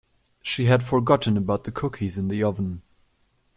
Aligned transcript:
She 0.41 0.65
had 0.65 0.81
forgotten 0.81 1.37
about 1.37 1.63
the 1.65 1.71
cookies 1.71 2.17
in 2.17 2.27
the 2.27 2.41
oven. 2.43 2.81